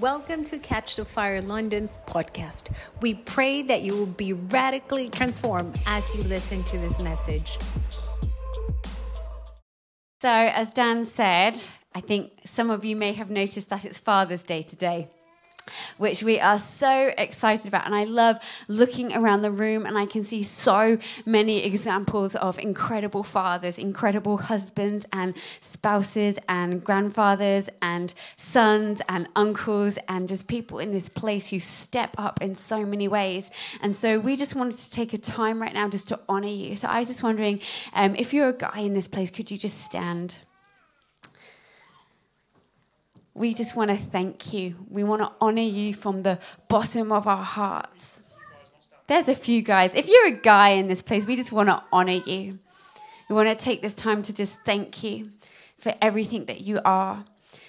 [0.00, 2.72] Welcome to Catch the Fire London's podcast.
[3.00, 7.58] We pray that you will be radically transformed as you listen to this message.
[10.20, 11.60] So, as Dan said,
[11.94, 15.08] I think some of you may have noticed that it's Father's Day today
[15.96, 17.86] which we are so excited about.
[17.86, 18.38] And I love
[18.68, 24.38] looking around the room and I can see so many examples of incredible fathers, incredible
[24.38, 31.50] husbands and spouses and grandfathers and sons and uncles and just people in this place
[31.50, 33.50] who step up in so many ways.
[33.80, 36.76] And so we just wanted to take a time right now just to honor you.
[36.76, 37.60] So I was just wondering
[37.94, 40.40] um, if you're a guy in this place, could you just stand?
[43.34, 44.76] We just want to thank you.
[44.88, 46.38] We want to honor you from the
[46.68, 48.20] bottom of our hearts.
[49.06, 49.94] There's a few guys.
[49.94, 52.58] If you're a guy in this place, we just want to honor you.
[53.28, 55.30] We want to take this time to just thank you
[55.76, 57.24] for everything that you are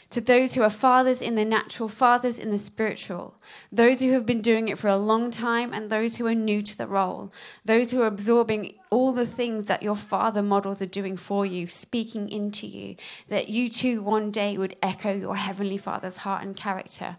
[0.09, 3.36] to those who are fathers in the natural, fathers in the spiritual,
[3.72, 6.61] those who have been doing it for a long time, and those who are new
[6.61, 7.34] to the role,
[7.66, 11.67] those who are absorbing all the things that your father models are doing for you,
[11.67, 12.95] speaking into you,
[13.28, 17.17] that you too one day would echo your heavenly father's heart and character.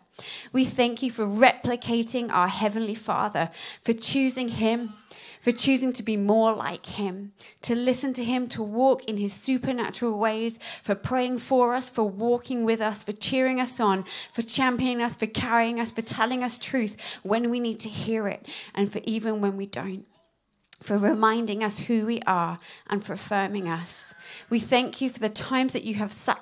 [0.53, 3.51] We thank you for replicating our heavenly father,
[3.83, 4.95] for choosing him
[5.47, 7.31] for choosing to be more like Him,
[7.63, 12.03] to listen to Him, to walk in His supernatural ways, for praying for us, for
[12.03, 14.03] walking with us, for cheering us on,
[14.33, 18.27] for championing us, for carrying us, for telling us truth when we need to hear
[18.27, 20.05] it, and for even when we don't
[20.83, 22.59] for reminding us who we are
[22.89, 24.15] and for affirming us.
[24.51, 26.36] We thank you for the times that you have sacrificed,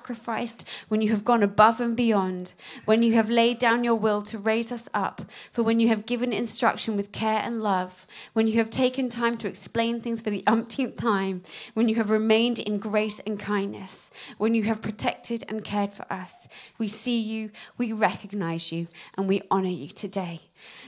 [0.87, 2.53] when you have gone above and beyond,
[2.85, 6.05] when you have laid down your will to raise us up, for when you have
[6.05, 10.29] given instruction with care and love, when you have taken time to explain things for
[10.29, 11.41] the umpteenth time,
[11.73, 16.05] when you have remained in grace and kindness, when you have protected and cared for
[16.11, 16.47] us.
[16.77, 20.41] We see you, we recognize you, and we honor you today.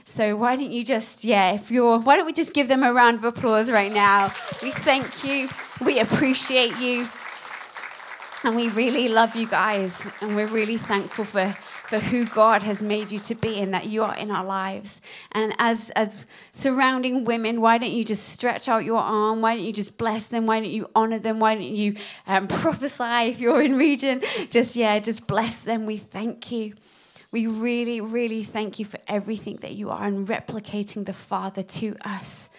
[0.04, 2.92] So why don't you just, yeah, if you're, why don't we just give them a
[2.92, 4.24] round of applause right now?
[4.62, 5.48] We thank you,
[5.84, 7.06] we appreciate you,
[8.44, 11.54] and we really love you guys, and we're really thankful for
[11.88, 15.00] for who God has made you to be and that you are in our lives.
[15.32, 19.40] And as as surrounding women, why don't you just stretch out your arm?
[19.40, 20.44] Why don't you just bless them?
[20.44, 21.40] Why don't you honor them?
[21.40, 24.20] Why don't you um, prophesy if you're in region?
[24.50, 25.86] Just yeah, just bless them.
[25.86, 26.74] We thank you.
[27.30, 31.96] We really, really thank you for everything that you are and replicating the Father to
[32.04, 32.50] us.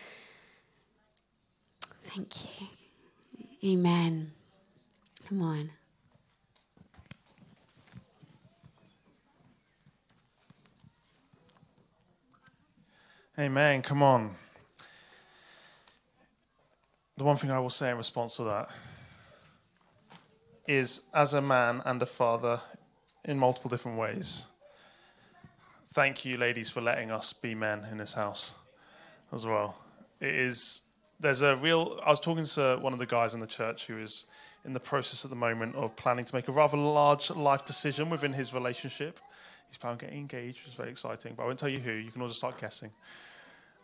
[2.04, 2.68] Thank you.
[3.64, 4.32] Amen.
[5.30, 5.70] Come on.
[13.38, 13.84] Amen.
[13.84, 14.34] Come on.
[17.16, 18.70] The one thing I will say in response to that
[20.68, 22.62] is as a man and a father
[23.24, 24.48] in multiple different ways,
[25.90, 28.58] thank you, ladies, for letting us be men in this house
[29.32, 29.78] as well.
[30.20, 30.82] It is,
[31.20, 34.00] there's a real, I was talking to one of the guys in the church who
[34.00, 34.26] is
[34.66, 38.09] in the process at the moment of planning to make a rather large life decision
[38.09, 39.20] within his relationship.
[39.68, 41.92] He's planning on getting engaged, which is very exciting, but I won't tell you who,
[41.92, 42.92] you can all just start guessing.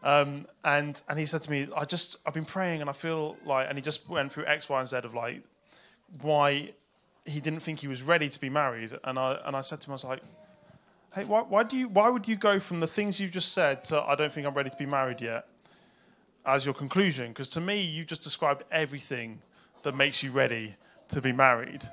[0.03, 3.37] Um, and and he said to me, I just I've been praying and I feel
[3.45, 5.41] like and he just went through X, Y, and Z of like
[6.21, 6.73] why
[7.25, 8.91] he didn't think he was ready to be married.
[9.03, 10.21] And I and I said to him, I was like,
[11.15, 13.85] Hey, why, why, do you, why would you go from the things you've just said
[13.85, 15.47] to I don't think I'm ready to be married yet
[16.45, 17.29] as your conclusion?
[17.29, 19.39] Because to me, you just described everything
[19.85, 20.75] that makes you ready
[21.09, 21.85] to be married.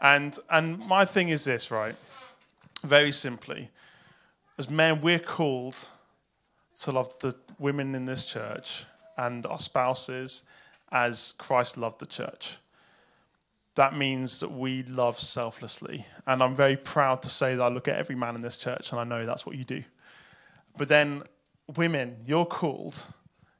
[0.00, 1.96] And, and my thing is this, right?
[2.84, 3.70] Very simply,
[4.58, 5.88] as men, we're called
[6.82, 8.84] to love the women in this church
[9.16, 10.44] and our spouses
[10.92, 12.58] as Christ loved the church
[13.76, 16.06] that means that we love selflessly.
[16.26, 18.90] And I'm very proud to say that I look at every man in this church
[18.90, 19.84] and I know that's what you do.
[20.76, 21.22] But then,
[21.76, 23.06] women, you're called,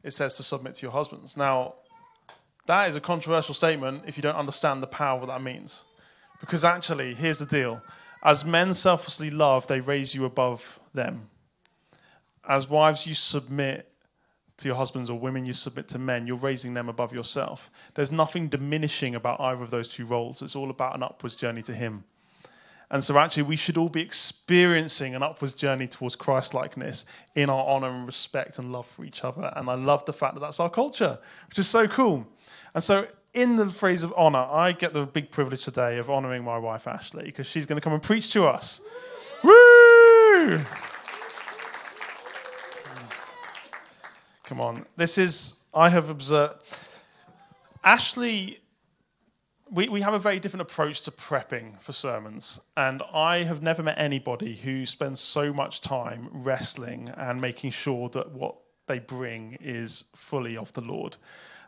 [0.02, 1.36] it says, to submit to your husbands.
[1.36, 1.74] Now,
[2.66, 5.84] that is a controversial statement if you don't understand the power of what that means.
[6.40, 7.82] Because actually, here's the deal
[8.22, 11.30] as men selflessly love, they raise you above them.
[12.48, 13.90] As wives, you submit
[14.58, 17.70] to your husbands or women you submit to men, you're raising them above yourself.
[17.94, 20.42] There's nothing diminishing about either of those two roles.
[20.42, 22.04] It's all about an upwards journey to Him.
[22.90, 27.04] And so, actually, we should all be experiencing an upwards journey towards Christ likeness
[27.34, 29.52] in our honor and respect and love for each other.
[29.56, 31.18] And I love the fact that that's our culture,
[31.48, 32.28] which is so cool.
[32.74, 36.44] And so, in the phrase of honor, I get the big privilege today of honoring
[36.44, 38.80] my wife, Ashley, because she's going to come and preach to us.
[39.42, 40.60] Woo!
[44.44, 44.86] Come on.
[44.96, 46.54] This is, I have observed.
[47.82, 48.60] Ashley
[49.70, 52.60] we, we have a very different approach to prepping for sermons.
[52.76, 58.08] And I have never met anybody who spends so much time wrestling and making sure
[58.10, 61.16] that what they bring is fully of the Lord.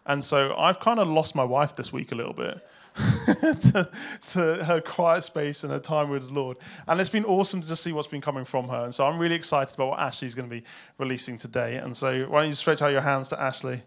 [0.06, 3.90] And so I've kind of lost my wife this week a little bit to,
[4.32, 6.58] to, her quiet space and her time with the Lord.
[6.86, 8.84] And it's been awesome to see what's been coming from her.
[8.84, 10.64] And so I'm really excited about what Ashley's going to be
[10.96, 11.76] releasing today.
[11.76, 13.82] And so why don't you stretch out your hands to Ashley?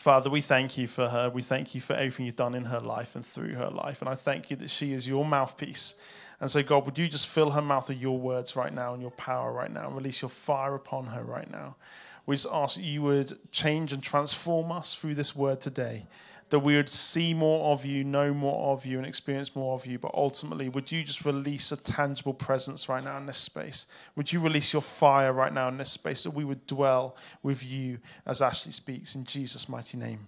[0.00, 1.28] Father, we thank you for her.
[1.28, 4.00] We thank you for everything you've done in her life and through her life.
[4.00, 6.00] And I thank you that she is your mouthpiece.
[6.40, 9.02] And so, God, would you just fill her mouth with your words right now and
[9.02, 11.76] your power right now and release your fire upon her right now?
[12.24, 16.06] We just ask that you would change and transform us through this word today
[16.50, 19.86] that we would see more of you, know more of you, and experience more of
[19.86, 19.98] you.
[19.98, 23.86] But ultimately, would you just release a tangible presence right now in this space?
[24.16, 27.64] Would you release your fire right now in this space that we would dwell with
[27.64, 30.26] you as Ashley speaks in Jesus' mighty name?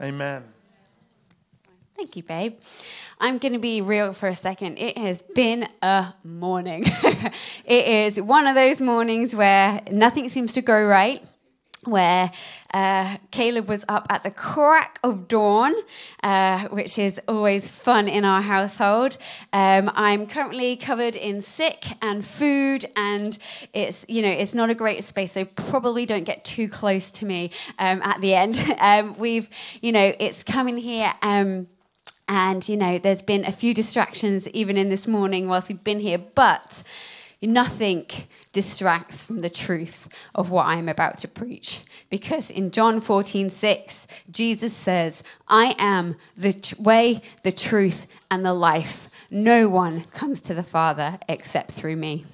[0.00, 0.44] Amen.
[1.96, 2.58] Thank you, babe.
[3.20, 4.78] I'm going to be real for a second.
[4.78, 6.84] It has been a morning.
[7.64, 11.24] it is one of those mornings where nothing seems to go right
[11.86, 12.30] where
[12.74, 15.72] uh, Caleb was up at the crack of dawn,
[16.24, 19.16] uh, which is always fun in our household.
[19.52, 23.38] Um, I'm currently covered in sick and food, and
[23.72, 27.24] it's you know it's not a great space, so probably don't get too close to
[27.24, 28.60] me um, at the end.
[28.80, 29.48] um, we've
[29.80, 31.14] you know it's coming here.
[31.22, 31.68] Um,
[32.26, 36.00] and you know, there's been a few distractions even in this morning whilst we've been
[36.00, 36.82] here, but
[37.40, 38.06] nothing
[38.54, 41.82] distracts from the truth of what I'm about to preach.
[42.08, 48.54] Because in John 14, 6, Jesus says, I am the way, the truth, and the
[48.54, 49.10] life.
[49.30, 52.24] No one comes to the Father except through me.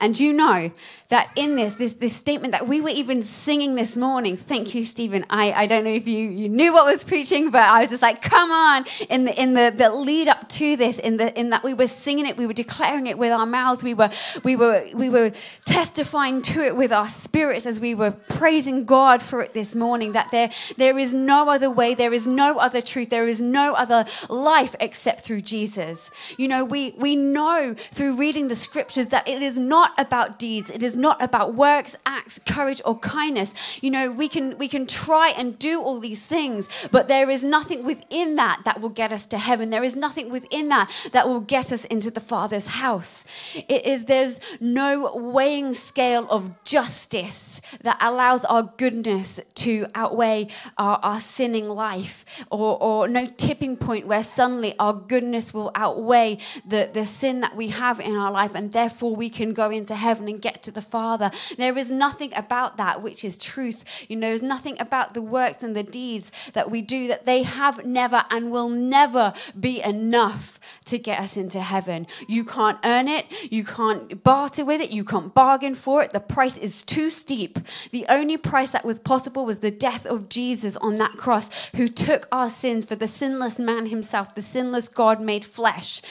[0.00, 0.72] And you know
[1.08, 4.84] that in this, this, this statement that we were even singing this morning, thank you,
[4.84, 5.26] Stephen.
[5.28, 8.00] I, I don't know if you, you knew what was preaching, but I was just
[8.00, 11.50] like, come on, in the in the, the lead up to this, in the in
[11.50, 14.10] that we were singing it, we were declaring it with our mouths, we were
[14.44, 15.32] we were we were
[15.64, 20.12] testifying to it with our spirits as we were praising God for it this morning,
[20.12, 23.74] that there there is no other way, there is no other truth, there is no
[23.74, 26.10] other life except through Jesus.
[26.38, 30.70] You know, we we know through reading the scriptures that it is not about deeds.
[30.70, 33.82] It is not about works, acts, courage, or kindness.
[33.82, 37.44] You know, we can we can try and do all these things, but there is
[37.44, 39.70] nothing within that that will get us to heaven.
[39.70, 43.24] There is nothing within that that will get us into the Father's house.
[43.54, 50.48] It is there's no weighing scale of justice that allows our goodness to outweigh
[50.78, 56.38] our, our sinning life, or, or no tipping point where suddenly our goodness will outweigh
[56.66, 59.94] the, the sin that we have in our life, and therefore we can go into
[59.94, 61.30] heaven and get to the Father.
[61.56, 64.06] There is nothing about that which is truth.
[64.08, 67.42] You know, there's nothing about the works and the deeds that we do that they
[67.42, 72.06] have never and will never be enough to get us into heaven.
[72.28, 76.12] You can't earn it, you can't barter with it, you can't bargain for it.
[76.12, 77.58] The price is too steep.
[77.90, 81.88] The only price that was possible was the death of Jesus on that cross, who
[81.88, 86.02] took our sins for the sinless man himself, the sinless God made flesh.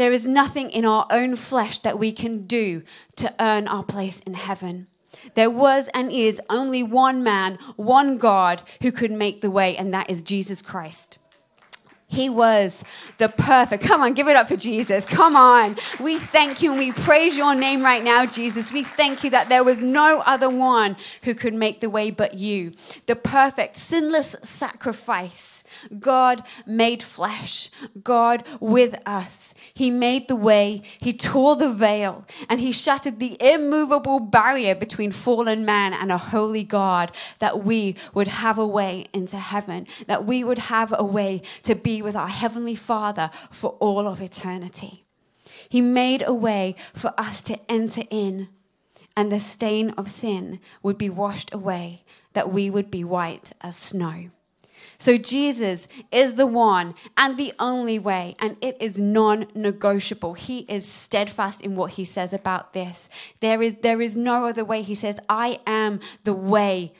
[0.00, 2.84] There is nothing in our own flesh that we can do
[3.16, 4.86] to earn our place in heaven.
[5.34, 9.92] There was and is only one man, one God who could make the way, and
[9.92, 11.18] that is Jesus Christ.
[12.10, 12.84] He was
[13.18, 13.84] the perfect.
[13.84, 15.06] Come on, give it up for Jesus.
[15.06, 15.76] Come on.
[16.00, 18.72] We thank you and we praise your name right now, Jesus.
[18.72, 22.34] We thank you that there was no other one who could make the way but
[22.34, 22.72] you.
[23.06, 25.62] The perfect, sinless sacrifice.
[25.98, 27.70] God made flesh.
[28.02, 29.54] God with us.
[29.72, 35.12] He made the way, He tore the veil, and He shattered the immovable barrier between
[35.12, 40.24] fallen man and a holy God that we would have a way into heaven, that
[40.24, 45.04] we would have a way to be with our Heavenly Father for all of eternity.
[45.68, 48.48] He made a way for us to enter in,
[49.16, 53.76] and the stain of sin would be washed away, that we would be white as
[53.76, 54.30] snow.
[54.98, 60.34] So Jesus is the one and the only way, and it is non negotiable.
[60.34, 63.08] He is steadfast in what he says about this.
[63.40, 64.82] There is, there is no other way.
[64.82, 66.92] He says, I am the way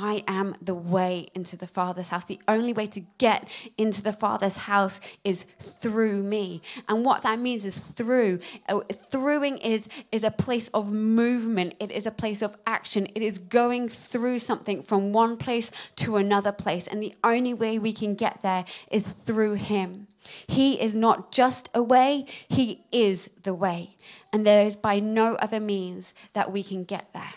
[0.00, 2.24] I am the way into the Father's house.
[2.24, 6.62] The only way to get into the Father's house is through me.
[6.88, 8.38] And what that means is through.
[8.68, 13.08] Uh, throughing is, is a place of movement, it is a place of action.
[13.16, 16.86] It is going through something from one place to another place.
[16.86, 20.06] And the only way we can get there is through Him.
[20.46, 23.96] He is not just a way, He is the way.
[24.32, 27.34] And there is by no other means that we can get there.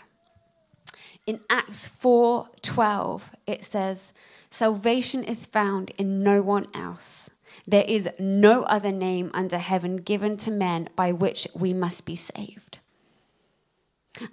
[1.26, 4.12] In Acts 4:12 it says,
[4.50, 7.30] "Salvation is found in no one else.
[7.66, 12.16] There is no other name under heaven given to men by which we must be
[12.16, 12.78] saved."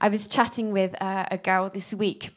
[0.02, 2.32] I was chatting with uh, a girl this week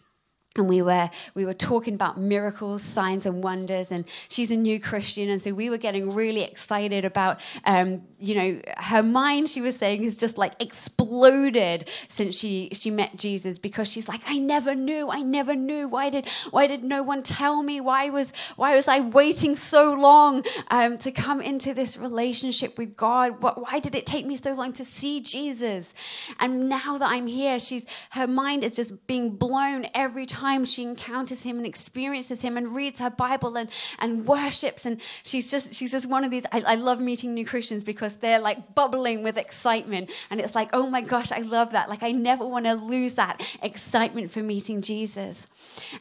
[0.59, 4.79] and we were we were talking about miracles signs and wonders and she's a new
[4.79, 9.61] christian and so we were getting really excited about um, you know her mind she
[9.61, 14.39] was saying is just like exploded since she she met jesus because she's like i
[14.39, 15.89] never knew i never knew.
[15.89, 17.81] Why did why did no one tell me?
[17.81, 22.97] Why was why was i waiting so long um, to come into this relationship with
[22.97, 23.43] god?
[23.43, 25.95] What, why did it take me so long to see jesus?
[26.39, 30.65] And now that i'm here she's her mind is just being blown every time time
[30.65, 33.71] she encounters him and experiences him and reads her Bible and,
[34.01, 34.85] and worships.
[34.85, 36.45] And she's just, she's just one of these.
[36.51, 40.11] I, I love meeting new Christians because they're like bubbling with excitement.
[40.31, 41.89] And it's like, oh my gosh, I love that.
[41.89, 45.47] Like, I never want to lose that excitement for meeting Jesus.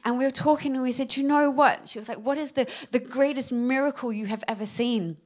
[0.03, 1.87] And we were talking and we said, you know what?
[1.87, 5.17] She was like, what is the, the greatest miracle you have ever seen?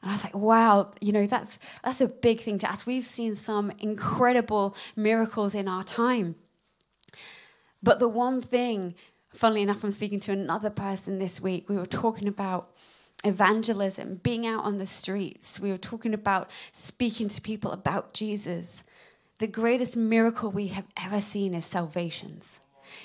[0.00, 2.86] And I was like, wow, you know, that's that's a big thing to ask.
[2.86, 6.34] We've seen some incredible miracles in our time.
[7.82, 8.94] But the one thing,
[9.32, 12.70] funnily enough, I'm speaking to another person this week, we were talking about
[13.24, 15.60] evangelism, being out on the streets.
[15.60, 18.84] We were talking about speaking to people about Jesus.
[19.38, 22.60] The greatest miracle we have ever seen is salvations.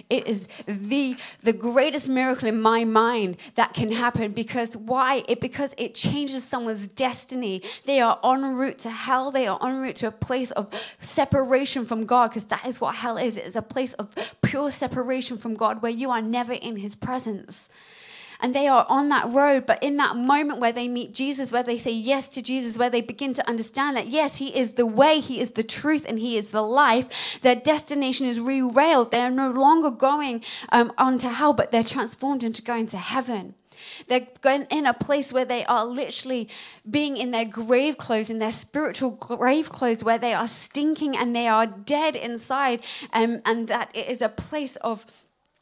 [0.09, 5.23] It is the, the greatest miracle in my mind that can happen because why?
[5.27, 7.61] It because it changes someone's destiny.
[7.85, 9.31] They are en route to hell.
[9.31, 12.95] They are en route to a place of separation from God because that is what
[12.95, 13.37] hell is.
[13.37, 16.95] It is a place of pure separation from God where you are never in his
[16.95, 17.69] presence
[18.39, 19.65] and they are on that road.
[19.65, 22.89] But in that moment where they meet Jesus, where they say yes to Jesus, where
[22.89, 26.19] they begin to understand that yes, He is the way, He is the truth, and
[26.19, 29.11] He is the life, their destination is rerailed.
[29.11, 33.55] They are no longer going um, onto hell, but they're transformed into going to heaven.
[34.07, 36.49] They're going in a place where they are literally
[36.89, 41.35] being in their grave clothes, in their spiritual grave clothes, where they are stinking and
[41.35, 45.05] they are dead inside, um, and that it is a place of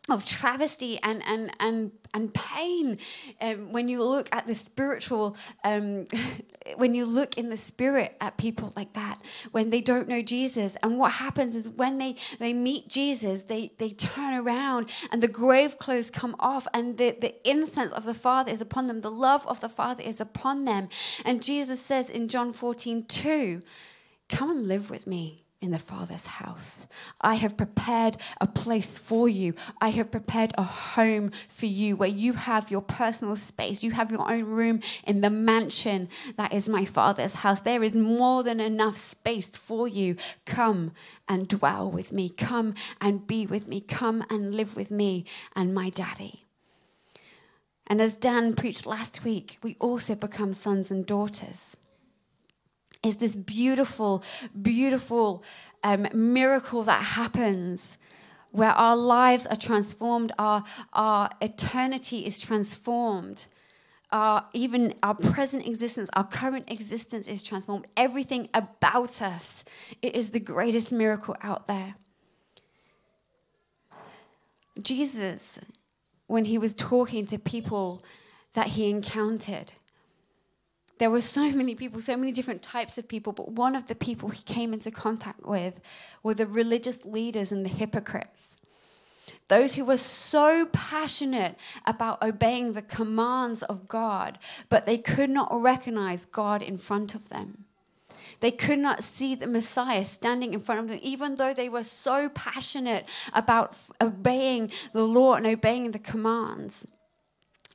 [0.10, 2.98] of travesty and and and and pain
[3.42, 6.06] um, when you look at the spiritual um,
[6.78, 9.20] when you look in the spirit at people like that
[9.52, 10.78] when they don't know jesus.
[10.84, 15.28] And what happens is when they they meet jesus they they turn around and the
[15.28, 19.02] grave clothes come off and the the incense of the father is upon them.
[19.02, 20.90] The love of the father is upon them.
[21.26, 23.62] And jesus says in john 14 2
[24.30, 26.88] come and live with me in the Father's house.
[27.22, 29.56] I have prepared a place for you.
[29.82, 33.82] I have prepared a home for you where you have your personal space.
[33.82, 36.08] You have your own room in the mansion
[36.38, 37.62] that is my Father's house.
[37.62, 40.18] There is more than enough space for you.
[40.46, 40.92] Come
[41.28, 42.30] and dwell with me.
[42.30, 43.82] Come and be with me.
[43.82, 46.46] Come and live with me and my daddy.
[47.88, 51.76] And as Dan preached last week, we also become sons and daughters
[53.06, 54.24] is this beautiful,
[54.60, 55.44] beautiful
[55.84, 57.98] um, miracle that happens
[58.52, 63.48] where our lives are transformed, our, our eternity is transformed.
[64.12, 67.86] Our, even our present existence, our current existence is transformed.
[67.98, 69.66] Everything about us,
[70.02, 71.96] it is the greatest miracle out there.
[74.82, 75.60] Jesus,
[76.28, 78.04] when he was talking to people
[78.54, 79.74] that he encountered,
[80.98, 83.96] there were so many people, so many different types of people, but one of the
[83.96, 85.82] people he came into contact with
[86.24, 88.58] were the religious leaders and the hypocrites.
[89.48, 95.50] Those who were so passionate about obeying the commands of God, but they could not
[95.52, 97.66] recognize God in front of them.
[98.40, 101.84] They could not see the Messiah standing in front of them, even though they were
[101.84, 106.86] so passionate about obeying the law and obeying the commands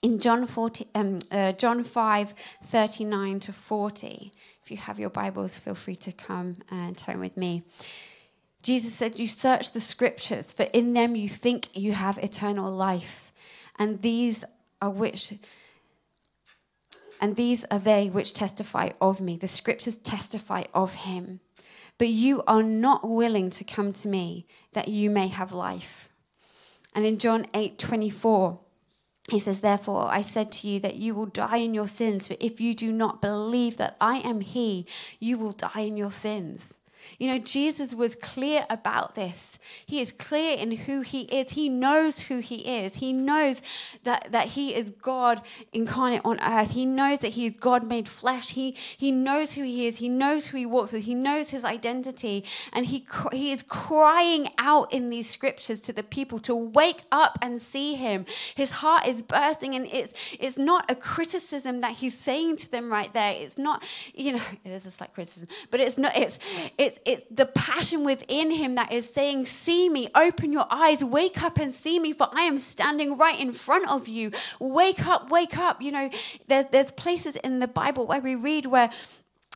[0.03, 4.33] in John, 40, um, uh, John 5 39 to 40.
[4.63, 7.63] If you have your Bibles, feel free to come and turn with me.
[8.63, 13.33] Jesus said, You search the scriptures, for in them you think you have eternal life,
[13.79, 14.45] and these
[14.81, 15.35] are which.
[17.23, 19.37] And these are they which testify of me.
[19.37, 21.41] The scriptures testify of him.
[21.99, 26.09] But you are not willing to come to me that you may have life.
[26.95, 28.59] And in John 8 24,
[29.29, 32.37] he says, Therefore, I said to you that you will die in your sins, for
[32.41, 34.87] if you do not believe that I am He,
[35.19, 36.81] you will die in your sins.
[37.19, 39.59] You know, Jesus was clear about this.
[39.85, 41.53] He is clear in who he is.
[41.53, 42.97] He knows who he is.
[42.97, 43.63] He knows
[44.05, 45.41] that, that he is God
[45.73, 46.73] incarnate on earth.
[46.73, 48.51] He knows that he is God made flesh.
[48.51, 49.99] He, he knows who he is.
[49.99, 51.05] He knows who he walks with.
[51.05, 52.45] He knows his identity.
[52.73, 57.39] And he, he is crying out in these scriptures to the people to wake up
[57.43, 58.27] and see him.
[58.55, 62.91] His heart is bursting, and it's, it's not a criticism that he's saying to them
[62.91, 63.35] right there.
[63.37, 66.39] It's not, you know, it is a slight criticism, but it's not, it's,
[66.79, 71.43] it's, it's the passion within him that is saying, See me, open your eyes, wake
[71.43, 74.33] up and see me, for I am standing right in front of you.
[74.59, 75.81] Wake up, wake up.
[75.81, 76.11] You know,
[76.49, 78.91] there's, there's places in the Bible where we read where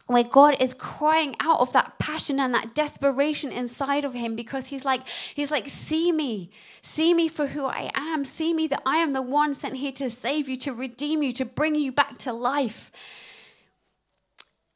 [0.06, 4.68] where God is crying out of that passion and that desperation inside of him because
[4.68, 6.50] he's like he's like see me
[6.82, 9.92] see me for who I am see me that I am the one sent here
[9.92, 12.92] to save you to redeem you to bring you back to life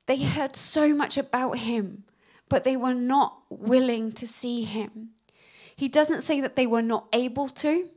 [0.07, 2.05] they heard so much about him
[2.49, 5.11] but they were not willing to see him.
[5.77, 7.89] He doesn't say that they were not able to,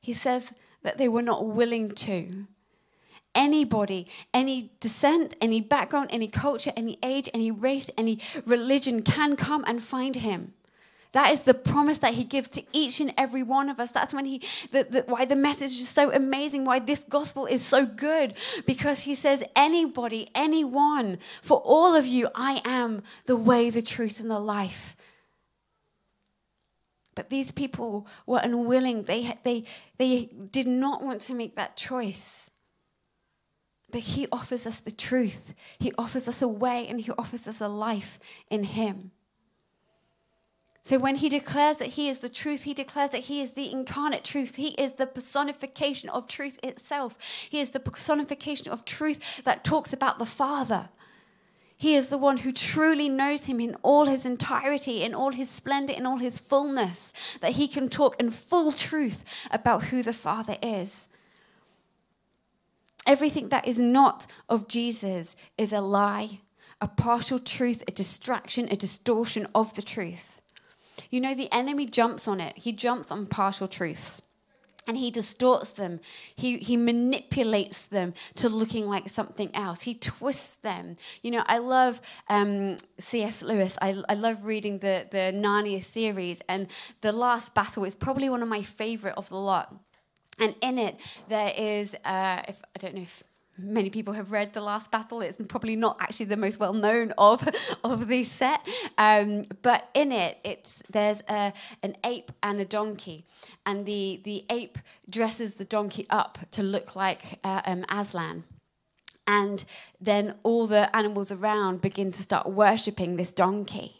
[0.00, 2.46] he says that they were not willing to.
[3.34, 9.62] Anybody, any descent, any background, any culture, any age, any race, any religion can come
[9.68, 10.54] and find him.
[11.12, 13.90] That is the promise that he gives to each and every one of us.
[13.90, 14.38] That's when he,
[14.70, 19.02] the, the, why the message is so amazing, why this gospel is so good, because
[19.02, 24.30] he says, anybody, anyone, for all of you, I am the way, the truth, and
[24.30, 24.96] the life.
[27.16, 29.02] But these people were unwilling.
[29.02, 29.64] They, they,
[29.98, 32.50] they did not want to make that choice.
[33.90, 35.54] But he offers us the truth.
[35.80, 39.10] He offers us a way and he offers us a life in him.
[40.82, 43.70] So when he declares that he is the truth, he declares that he is the
[43.70, 44.56] incarnate truth.
[44.56, 47.18] He is the personification of truth itself.
[47.48, 50.88] He is the personification of truth that talks about the Father.
[51.76, 55.48] He is the one who truly knows him in all his entirety, in all his
[55.48, 60.12] splendor, in all his fullness, that he can talk in full truth about who the
[60.12, 61.08] Father is.
[63.06, 66.40] Everything that is not of Jesus is a lie,
[66.82, 70.42] a partial truth, a distraction, a distortion of the truth.
[71.10, 74.22] You know, the enemy jumps on it, he jumps on partial truths.
[74.88, 76.00] And he distorts them.
[76.34, 79.82] He, he manipulates them to looking like something else.
[79.82, 80.96] He twists them.
[81.22, 83.42] You know, I love um, C.S.
[83.42, 83.76] Lewis.
[83.80, 86.40] I, I love reading the, the Narnia series.
[86.48, 86.66] And
[87.02, 89.72] The Last Battle is probably one of my favorite of the lot.
[90.40, 93.22] And in it, there is, uh, if, I don't know if
[93.58, 95.20] many people have read The Last Battle.
[95.20, 97.48] It's probably not actually the most well known of
[97.84, 98.66] of the set,
[98.98, 103.24] um, but in it, it's there's a, an ape and a donkey,
[103.66, 108.44] and the the ape dresses the donkey up to look like uh, um, Aslan
[109.30, 109.64] and
[110.00, 113.92] then all the animals around begin to start worshipping this donkey.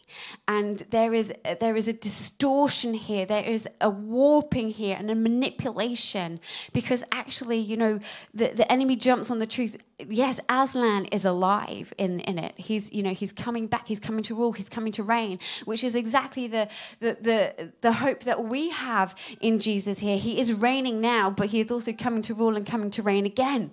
[0.45, 3.25] And there is there is a distortion here.
[3.25, 6.41] There is a warping here and a manipulation
[6.73, 7.99] because actually you know
[8.33, 9.81] the, the enemy jumps on the truth.
[9.99, 12.53] Yes aslan is alive in, in it.
[12.57, 13.87] He's you know he's coming back.
[13.87, 14.51] He's coming to rule.
[14.51, 16.67] He's coming to reign which is exactly the
[16.99, 20.17] the the, the hope that we have in jesus here.
[20.17, 23.25] He is reigning now but he is also coming to rule and coming to reign
[23.25, 23.71] again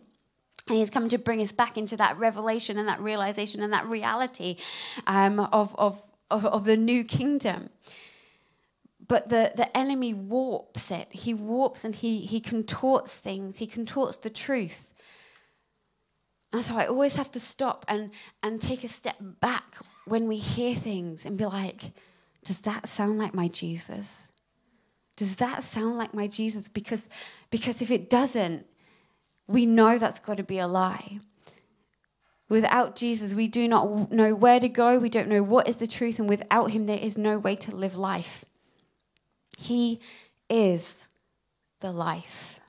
[0.68, 3.86] and he's come to bring us back into that revelation and that realization and that
[3.86, 4.56] reality
[5.06, 7.70] um, of, of, of, of the new kingdom.
[9.06, 11.08] But the, the enemy warps it.
[11.10, 14.92] He warps and he, he contorts things, he contorts the truth.
[16.52, 18.10] And so I always have to stop and,
[18.42, 19.76] and take a step back
[20.06, 21.92] when we hear things and be like,
[22.44, 24.28] does that sound like my Jesus?
[25.16, 26.68] Does that sound like my Jesus?
[26.68, 27.08] Because,
[27.50, 28.66] because if it doesn't,
[29.48, 31.18] we know that's got to be a lie.
[32.48, 34.98] Without Jesus, we do not know where to go.
[34.98, 36.18] We don't know what is the truth.
[36.18, 38.44] And without him, there is no way to live life.
[39.58, 40.00] He
[40.48, 41.08] is
[41.80, 42.60] the life.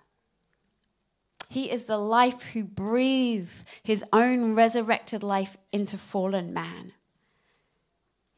[1.49, 6.93] He is the life who breathes his own resurrected life into fallen man.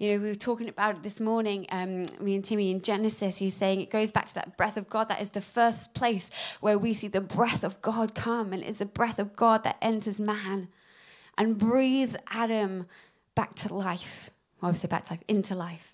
[0.01, 3.37] You know, we were talking about it this morning, um, me and Timmy in Genesis.
[3.37, 5.09] He's saying it goes back to that breath of God.
[5.09, 8.79] That is the first place where we see the breath of God come, and it's
[8.79, 10.69] the breath of God that enters man
[11.37, 12.87] and breathes Adam
[13.35, 14.31] back to life.
[14.59, 15.93] Well, I say back to life, into life.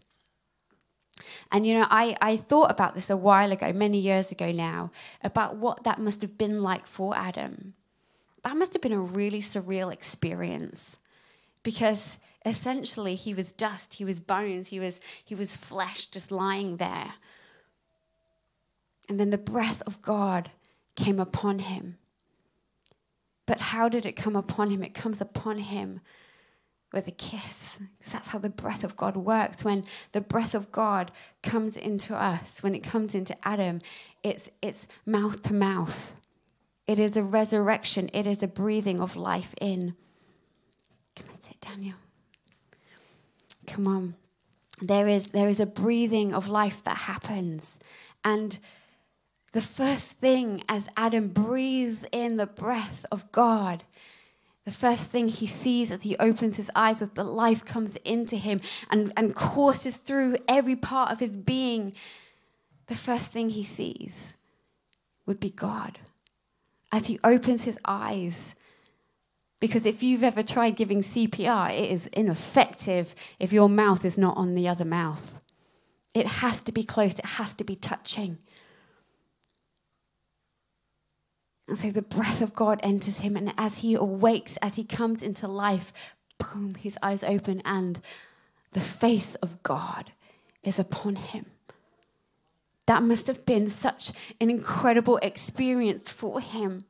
[1.51, 4.89] And you know, I, I thought about this a while ago, many years ago now,
[5.21, 7.73] about what that must have been like for Adam.
[8.43, 10.97] That must have been a really surreal experience
[11.61, 16.77] because essentially he was dust, he was bones, he was, he was flesh just lying
[16.77, 17.13] there.
[19.09, 20.51] And then the breath of God
[20.95, 21.97] came upon him.
[23.45, 24.83] But how did it come upon him?
[24.83, 26.01] It comes upon him
[26.91, 27.79] with a kiss.
[27.97, 29.63] Because that's how the breath of God works.
[29.63, 31.11] When the breath of God
[31.43, 33.79] comes into us, when it comes into Adam,
[34.23, 36.17] it's, it's mouth to mouth.
[36.85, 39.95] It is a resurrection, it is a breathing of life in.
[41.15, 41.95] Come and sit, Daniel.
[43.67, 44.15] Come on.
[44.81, 47.77] There is, there is a breathing of life that happens.
[48.23, 48.57] And
[49.53, 53.83] the first thing as Adam breathes in the breath of God,
[54.65, 58.35] the first thing he sees as he opens his eyes as the life comes into
[58.35, 61.95] him and, and courses through every part of his being,
[62.87, 64.35] the first thing he sees
[65.25, 65.99] would be God.
[66.91, 68.55] As he opens his eyes,
[69.59, 74.37] because if you've ever tried giving CPR, it is ineffective if your mouth is not
[74.37, 75.43] on the other mouth.
[76.13, 78.37] It has to be close, it has to be touching.
[81.67, 85.21] And so the breath of God enters him, and as he awakes, as he comes
[85.21, 85.91] into life,
[86.37, 87.99] boom, his eyes open, and
[88.71, 90.11] the face of God
[90.63, 91.47] is upon him.
[92.85, 96.85] That must have been such an incredible experience for him.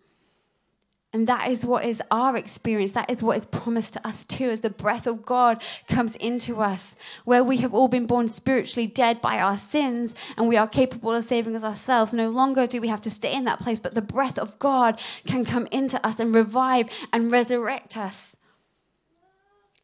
[1.18, 2.92] And that is what is our experience.
[2.92, 6.62] That is what is promised to us too, as the breath of God comes into
[6.62, 10.68] us, where we have all been born spiritually dead by our sins and we are
[10.68, 12.14] capable of saving us ourselves.
[12.14, 15.02] No longer do we have to stay in that place, but the breath of God
[15.26, 18.37] can come into us and revive and resurrect us.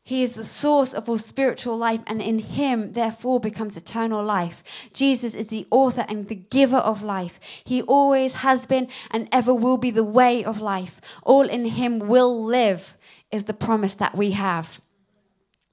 [0.05, 4.61] He is the source of all spiritual life, and in him, therefore, becomes eternal life.
[4.93, 7.39] Jesus is the author and the giver of life.
[7.65, 10.99] He always has been and ever will be the way of life.
[11.23, 12.97] All in him will live,
[13.31, 14.79] is the promise that we have.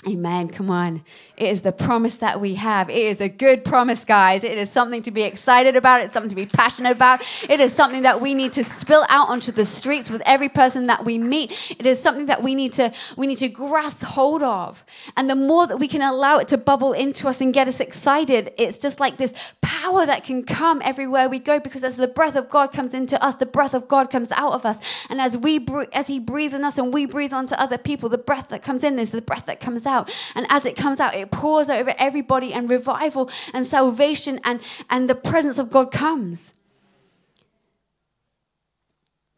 [0.08, 0.48] Amen.
[0.48, 1.04] Come on.
[1.36, 2.88] It is the promise that we have.
[2.88, 4.44] It is a good promise, guys.
[4.44, 6.00] It is something to be excited about.
[6.00, 7.20] It's something to be passionate about.
[7.50, 10.86] It is something that we need to spill out onto the streets with every person
[10.86, 11.76] that we meet.
[11.78, 14.82] It is something that we need to we need to grasp hold of.
[15.20, 17.78] And the more that we can allow it to bubble into us and get us
[17.78, 22.08] excited, it's just like this power that can come everywhere we go because as the
[22.08, 25.06] breath of God comes into us, the breath of God comes out of us.
[25.10, 28.16] And as we as he breathes in us and we breathe onto other people, the
[28.16, 30.10] breath that comes in is the breath that comes out.
[30.34, 35.06] And as it comes out, it pours over everybody, and revival and salvation and, and
[35.06, 36.54] the presence of God comes.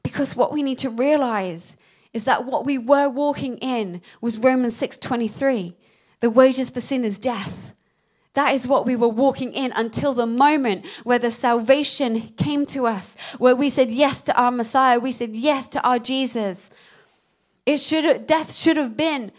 [0.04, 1.76] Because what we need to realize
[2.12, 5.74] is that what we were walking in was Romans 6:23.
[6.20, 7.72] The wages for sin is death.
[8.34, 12.86] That is what we were walking in until the moment where the salvation came to
[12.86, 16.70] us, where we said yes to our Messiah, we said yes to our Jesus.
[17.66, 19.32] It should death should have been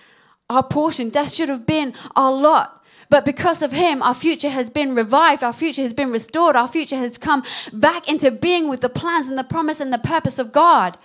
[0.50, 1.10] our portion.
[1.10, 2.84] Death should have been our lot.
[3.10, 6.68] But because of him, our future has been revived, our future has been restored, our
[6.68, 10.40] future has come back into being with the plans and the promise and the purpose
[10.40, 10.98] of God.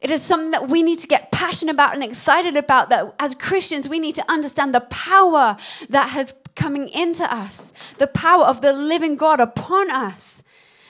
[0.00, 2.88] It is something that we need to get passionate about and excited about.
[2.90, 5.56] That as Christians, we need to understand the power
[5.88, 10.42] that has coming into us, the power of the living God upon us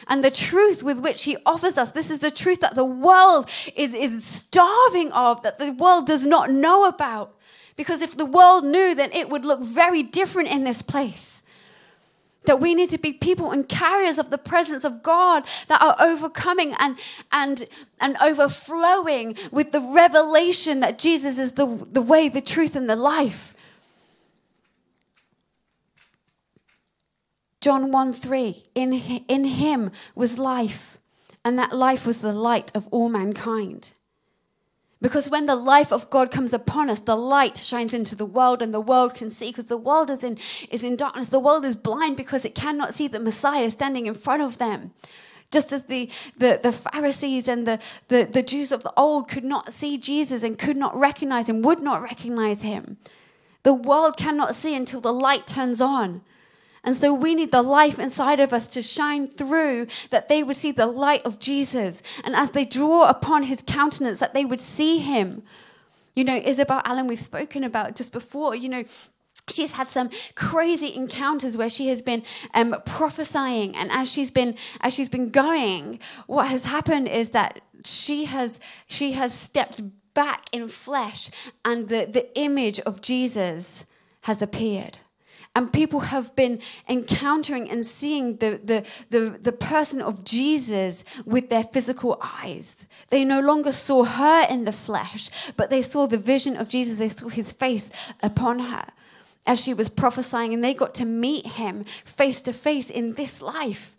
[0.09, 1.92] and the truth with which he offers us.
[1.92, 6.27] This is the truth that the world is, is starving of, that the world does
[6.27, 7.35] not know about.
[7.77, 11.38] Because if the world knew, then it would look very different in this place.
[12.48, 15.94] That we need to be people and carriers of the presence of God that are
[16.00, 16.98] overcoming and,
[17.30, 17.66] and,
[18.00, 22.96] and overflowing with the revelation that Jesus is the, the way, the truth, and the
[22.96, 23.54] life.
[27.61, 30.98] John 1 3, in, in him was life,
[31.44, 33.90] and that life was the light of all mankind.
[35.00, 38.61] Because when the life of God comes upon us, the light shines into the world
[38.61, 40.38] and the world can see because the world is in,
[40.70, 41.28] is in darkness.
[41.28, 44.92] The world is blind because it cannot see the Messiah standing in front of them.
[45.50, 49.44] Just as the, the, the Pharisees and the, the, the Jews of the old could
[49.44, 52.98] not see Jesus and could not recognize him, would not recognize him.
[53.62, 56.22] The world cannot see until the light turns on.
[56.84, 60.56] And so we need the life inside of us to shine through that they would
[60.56, 62.02] see the light of Jesus.
[62.24, 65.42] And as they draw upon his countenance, that they would see him.
[66.14, 68.84] You know, Isabel Allum, we've spoken about just before, you know,
[69.50, 72.22] she's had some crazy encounters where she has been
[72.54, 77.60] um, prophesying and as she's been as she's been going what has happened is that
[77.84, 79.80] she has she has stepped
[80.14, 81.30] back in flesh
[81.64, 83.86] and the, the image of jesus
[84.22, 84.98] has appeared
[85.54, 91.50] and people have been encountering and seeing the, the, the, the person of Jesus with
[91.50, 92.87] their physical eyes.
[93.08, 96.98] They no longer saw her in the flesh, but they saw the vision of Jesus.
[96.98, 97.90] They saw his face
[98.22, 98.87] upon her
[99.46, 103.42] as she was prophesying, and they got to meet him face to face in this
[103.42, 103.96] life.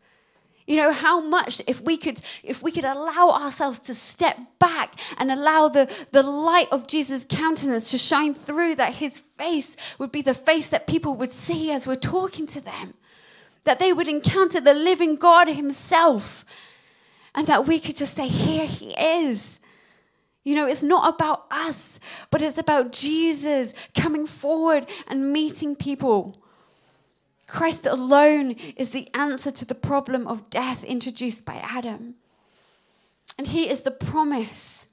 [0.70, 4.94] You know how much if we could if we could allow ourselves to step back
[5.18, 10.12] and allow the, the light of Jesus' countenance to shine through that his face would
[10.12, 12.94] be the face that people would see as we're talking to them.
[13.64, 16.46] That they would encounter the living God himself.
[17.34, 19.60] And that we could just say, Here he is.
[20.44, 26.44] You know, it's not about us, but it's about Jesus coming forward and meeting people.
[27.50, 32.14] Christ alone is the answer to the problem of death introduced by Adam.
[33.40, 34.86] And he is the promise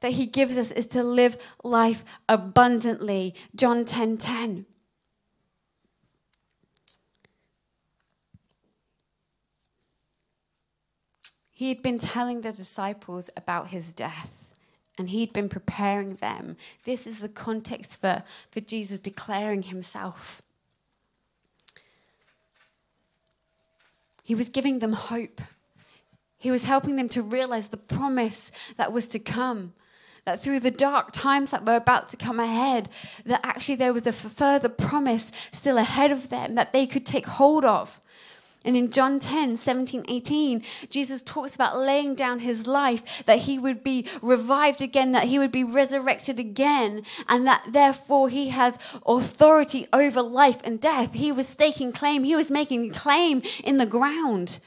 [0.00, 3.36] that he gives us is to live life abundantly.
[3.54, 3.86] John 10:10.
[3.88, 4.66] 10, 10.
[11.52, 14.52] He had been telling the disciples about his death
[14.98, 16.56] and he'd been preparing them.
[16.82, 20.42] This is the context for, for Jesus declaring himself.
[24.26, 25.40] He was giving them hope.
[26.36, 29.72] He was helping them to realize the promise that was to come.
[30.24, 32.88] That through the dark times that were about to come ahead,
[33.24, 37.26] that actually there was a further promise still ahead of them that they could take
[37.26, 38.00] hold of.
[38.66, 43.60] And in John 10, 17, 18, Jesus talks about laying down his life, that he
[43.60, 48.76] would be revived again, that he would be resurrected again, and that therefore he has
[49.06, 51.14] authority over life and death.
[51.14, 54.58] He was staking claim, he was making claim in the ground.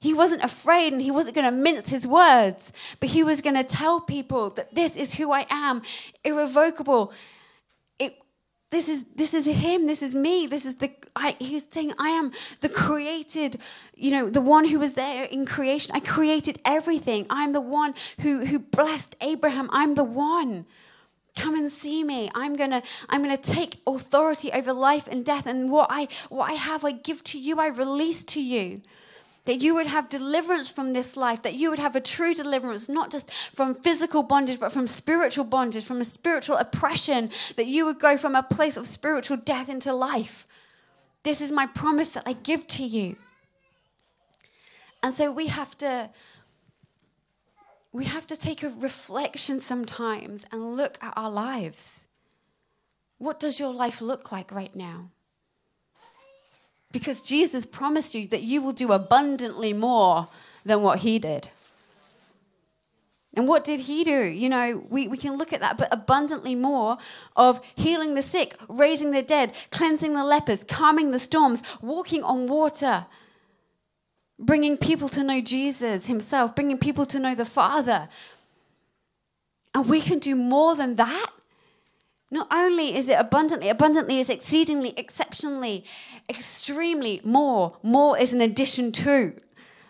[0.00, 3.54] He wasn't afraid and he wasn't going to mince his words, but he was going
[3.54, 5.82] to tell people that this is who I am,
[6.24, 7.12] irrevocable
[8.72, 12.08] this is this is him this is me this is the I, he's saying i
[12.08, 13.58] am the created
[13.94, 15.94] you know the one who was there in creation.
[15.94, 17.26] I created everything.
[17.30, 19.68] I'm the one who who blessed abraham.
[19.72, 20.66] I'm the one.
[21.36, 22.30] Come and see me.
[22.34, 25.46] I'm gonna i'm gonna take authority over life and death.
[25.46, 27.60] And what i what i have i give to you.
[27.60, 28.80] I release to you
[29.44, 32.88] that you would have deliverance from this life, that you would have a true deliverance,
[32.88, 37.84] not just from physical bondage, but from spiritual bondage, from a spiritual oppression, that you
[37.84, 40.46] would go from a place of spiritual death into life.
[41.24, 43.16] This is my promise that I give to you.
[45.02, 46.10] And so we have to
[47.92, 52.06] we have to take a reflection sometimes and look at our lives.
[53.18, 55.10] What does your life look like right now?
[56.92, 60.28] Because Jesus promised you that you will do abundantly more
[60.64, 61.48] than what he did.
[63.34, 64.24] And what did he do?
[64.24, 66.98] You know, we, we can look at that, but abundantly more
[67.34, 72.46] of healing the sick, raising the dead, cleansing the lepers, calming the storms, walking on
[72.46, 73.06] water,
[74.38, 78.08] bringing people to know Jesus himself, bringing people to know the Father.
[79.74, 81.30] And we can do more than that.
[82.32, 85.84] Not only is it abundantly, abundantly is exceedingly, exceptionally,
[86.30, 87.76] extremely more.
[87.82, 89.34] More is an addition to.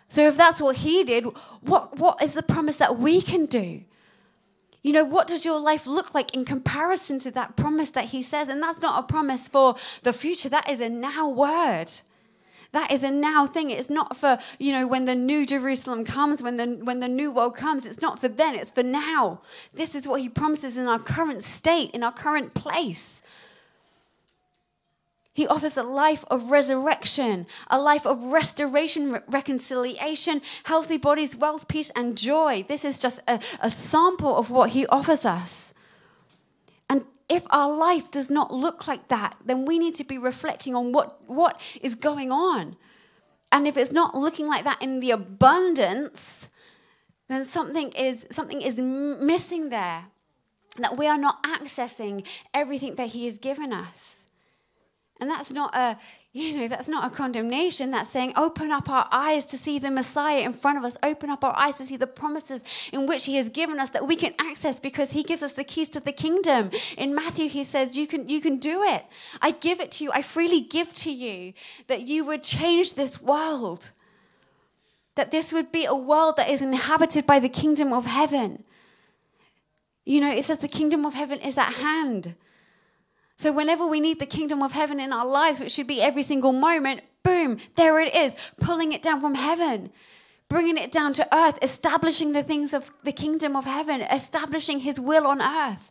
[0.08, 1.24] So if that's what he did,
[1.60, 3.82] what, what is the promise that we can do?
[4.82, 8.22] You know, what does your life look like in comparison to that promise that he
[8.22, 8.48] says?
[8.48, 11.92] And that's not a promise for the future, that is a now word.
[12.72, 13.70] That is a now thing.
[13.70, 17.30] It's not for, you know, when the new Jerusalem comes, when the, when the new
[17.30, 17.84] world comes.
[17.84, 19.40] It's not for then, it's for now.
[19.74, 23.20] This is what he promises in our current state, in our current place.
[25.34, 31.68] He offers a life of resurrection, a life of restoration, re- reconciliation, healthy bodies, wealth,
[31.68, 32.64] peace, and joy.
[32.68, 35.71] This is just a, a sample of what he offers us.
[37.28, 40.92] If our life does not look like that, then we need to be reflecting on
[40.92, 42.76] what, what is going on.
[43.50, 46.48] And if it's not looking like that in the abundance,
[47.28, 50.06] then something is, something is missing there.
[50.78, 54.21] That we are not accessing everything that He has given us.
[55.22, 55.96] And that's not a,
[56.32, 57.92] you know, that's not a condemnation.
[57.92, 60.96] That's saying, open up our eyes to see the Messiah in front of us.
[61.00, 64.08] Open up our eyes to see the promises in which He has given us that
[64.08, 66.72] we can access because He gives us the keys to the kingdom.
[66.98, 69.06] In Matthew, He says, you can, you can do it.
[69.40, 70.10] I give it to you.
[70.12, 71.52] I freely give to you
[71.86, 73.92] that you would change this world.
[75.14, 78.64] That this would be a world that is inhabited by the kingdom of heaven.
[80.04, 82.34] You know, it says the kingdom of heaven is at hand.
[83.42, 86.22] So, whenever we need the kingdom of heaven in our lives, which should be every
[86.22, 89.90] single moment, boom, there it is, pulling it down from heaven,
[90.48, 95.00] bringing it down to earth, establishing the things of the kingdom of heaven, establishing his
[95.00, 95.90] will on earth.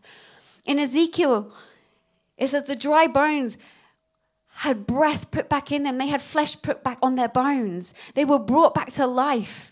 [0.64, 1.52] In Ezekiel,
[2.38, 3.58] it says the dry bones
[4.60, 8.24] had breath put back in them, they had flesh put back on their bones, they
[8.24, 9.71] were brought back to life.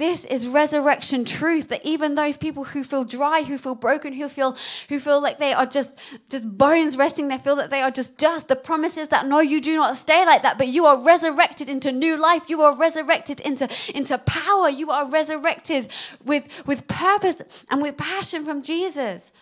[0.00, 4.30] This is resurrection truth that even those people who feel dry, who feel broken, who
[4.30, 4.56] feel
[4.88, 5.98] who feel like they are just
[6.30, 8.48] just bones resting, they feel that they are just dust.
[8.48, 11.68] The promise is that no, you do not stay like that, but you are resurrected
[11.68, 12.48] into new life.
[12.48, 14.70] You are resurrected into, into power.
[14.70, 15.88] You are resurrected
[16.24, 19.32] with, with purpose and with passion from Jesus.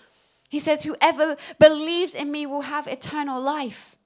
[0.48, 3.96] He says, Whoever believes in me will have eternal life.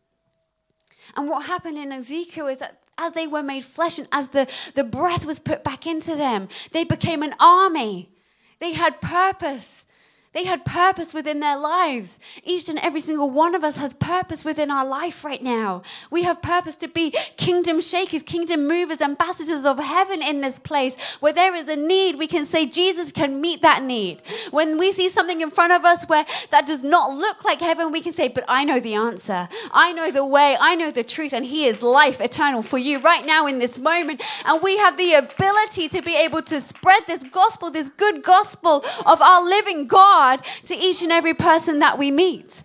[1.16, 4.50] And what happened in Ezekiel is that as they were made flesh and as the,
[4.74, 8.10] the breath was put back into them, they became an army.
[8.58, 9.86] They had purpose.
[10.32, 12.18] They had purpose within their lives.
[12.42, 15.82] Each and every single one of us has purpose within our life right now.
[16.10, 21.16] We have purpose to be kingdom shakers, kingdom movers, ambassadors of heaven in this place.
[21.20, 24.22] Where there is a need, we can say Jesus can meet that need.
[24.50, 27.92] When we see something in front of us where that does not look like heaven,
[27.92, 29.48] we can say, But I know the answer.
[29.70, 30.56] I know the way.
[30.58, 31.34] I know the truth.
[31.34, 34.22] And He is life eternal for you right now in this moment.
[34.46, 38.82] And we have the ability to be able to spread this gospel, this good gospel
[39.04, 42.62] of our living God God to each and every person that we meet.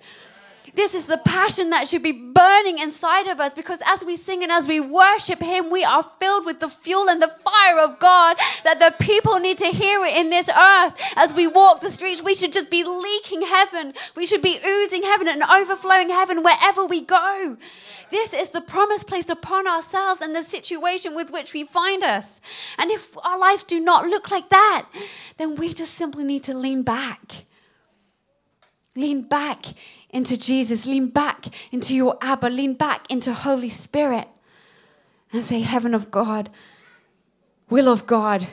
[0.78, 4.44] This is the passion that should be burning inside of us because as we sing
[4.44, 7.98] and as we worship Him, we are filled with the fuel and the fire of
[7.98, 11.14] God that the people need to hear it in this earth.
[11.16, 13.94] As we walk the streets, we should just be leaking heaven.
[14.16, 17.58] We should be oozing heaven and overflowing heaven wherever we go.
[18.12, 22.40] This is the promise placed upon ourselves and the situation with which we find us.
[22.78, 24.86] And if our lives do not look like that,
[25.38, 27.48] then we just simply need to lean back
[28.98, 29.64] Lean back
[30.18, 30.86] into Jesus.
[30.86, 32.48] Lean back into your Abba.
[32.48, 34.28] Lean back into Holy Spirit
[35.32, 36.50] and say, Heaven of God,
[37.70, 38.48] will of God,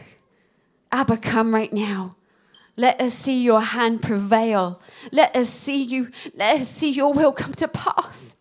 [0.92, 2.16] Abba, come right now.
[2.77, 4.81] Let us see your hand prevail.
[5.11, 8.37] Let us see you, let us see your will come to pass.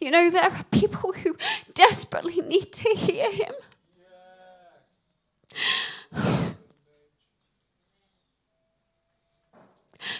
[0.00, 1.36] You know, there are people who
[1.74, 3.52] desperately need to hear him.
[6.12, 6.40] Yes.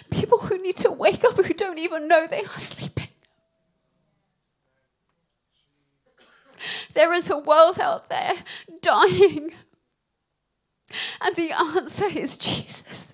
[0.09, 3.07] People who need to wake up who don't even know they are sleeping.
[6.93, 8.33] There is a world out there
[8.81, 9.51] dying.
[11.21, 13.13] And the answer is Jesus.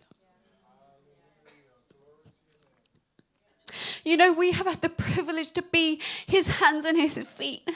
[4.04, 7.68] You know, we have had the privilege to be his hands and his feet.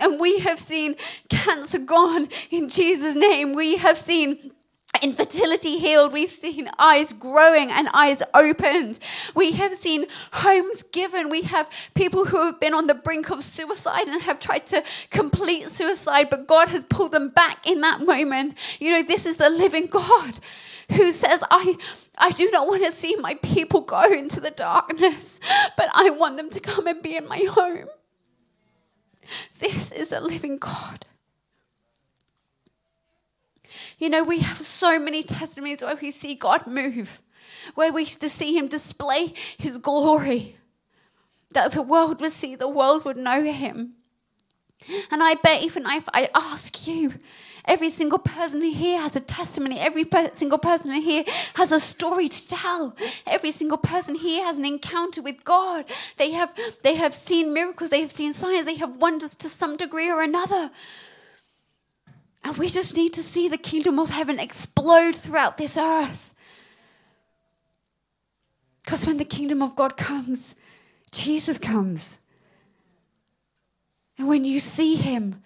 [0.00, 0.96] And we have seen
[1.28, 3.52] cancer gone in Jesus' name.
[3.52, 4.52] We have seen
[5.02, 6.12] infertility healed.
[6.12, 8.98] We've seen eyes growing and eyes opened.
[9.34, 11.28] We have seen homes given.
[11.28, 14.82] We have people who have been on the brink of suicide and have tried to
[15.10, 18.56] complete suicide, but God has pulled them back in that moment.
[18.80, 20.38] You know, this is the living God
[20.92, 21.76] who says, I,
[22.18, 25.40] I do not want to see my people go into the darkness,
[25.76, 27.88] but I want them to come and be in my home.
[29.58, 31.04] This is a living God.
[33.98, 37.22] You know, we have so many testimonies where we see God move,
[37.74, 40.56] where we to see Him display His glory,
[41.52, 43.94] that the world would see, the world would know Him.
[45.10, 47.14] And I bet even if I ask you,
[47.64, 49.80] every single person here has a testimony.
[49.80, 52.94] Every per- single person here has a story to tell.
[53.26, 55.86] Every single person here has an encounter with God.
[56.18, 59.76] They have, they have seen miracles, they have seen signs, they have wonders to some
[59.76, 60.70] degree or another.
[62.46, 66.32] And we just need to see the kingdom of heaven explode throughout this earth.
[68.84, 70.54] Because when the kingdom of God comes,
[71.10, 72.20] Jesus comes.
[74.16, 75.42] And when you see him,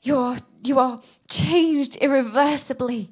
[0.00, 3.10] you are, you are changed irreversibly.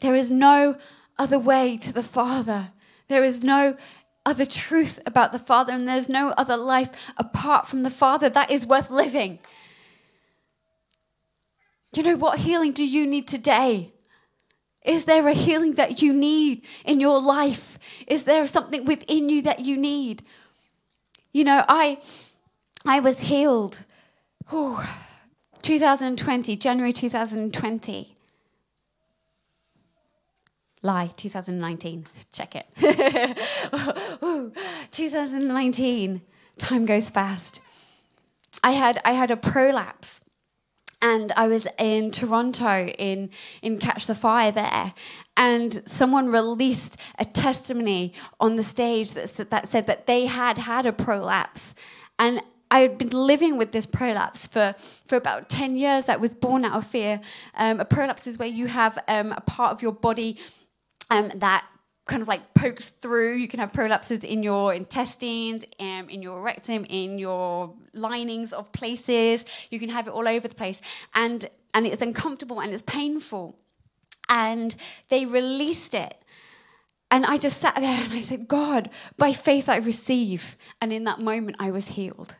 [0.00, 0.78] There is no
[1.16, 2.72] other way to the Father.
[3.06, 3.76] There is no
[4.26, 8.50] other truth about the Father, and there's no other life apart from the Father that
[8.50, 9.38] is worth living.
[11.94, 13.92] You know, what healing do you need today?
[14.84, 17.78] Is there a healing that you need in your life?
[18.06, 20.22] Is there something within you that you need?
[21.32, 21.98] You know, I
[22.86, 23.84] I was healed.
[24.48, 24.78] Whew,
[25.62, 28.16] 2020, January 2020.
[30.82, 32.06] Lie, 2019.
[32.32, 32.66] Check it.
[34.92, 36.20] 2019.
[36.58, 37.60] Time goes fast.
[38.62, 40.20] I had I had a prolapse
[41.02, 43.30] and I was in Toronto in
[43.62, 44.94] in Catch the Fire there,
[45.36, 50.58] and someone released a testimony on the stage that said, that said that they had
[50.58, 51.74] had a prolapse,
[52.18, 56.34] and I had been living with this prolapse for, for about 10 years that was
[56.34, 57.20] born out of fear.
[57.54, 60.38] Um, a prolapse is where you have um, a part of your body
[61.10, 61.64] um, that
[62.06, 63.34] kind of like pokes through.
[63.34, 68.72] You can have prolapses in your intestines, um, in your rectum, in your linings of
[68.72, 69.44] places.
[69.70, 70.80] You can have it all over the place.
[71.14, 73.58] And, and it's uncomfortable and it's painful.
[74.30, 74.74] And
[75.08, 76.16] they released it.
[77.10, 80.56] And I just sat there and I said, God, by faith I receive.
[80.80, 82.36] And in that moment, I was healed.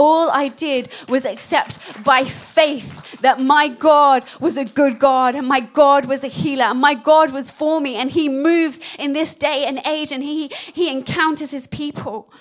[0.00, 5.44] All I did was accept by faith that my God was a good God and
[5.44, 9.12] my God was a healer and my God was for me and He moves in
[9.12, 12.32] this day and age and He, he encounters His people.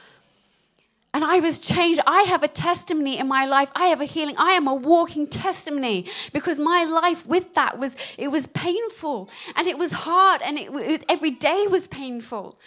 [1.16, 2.00] And I was changed.
[2.06, 3.72] I have a testimony in my life.
[3.76, 4.36] I have a healing.
[4.38, 9.66] I am a walking testimony because my life with that was it was painful and
[9.66, 12.60] it was hard and it, it every day was painful.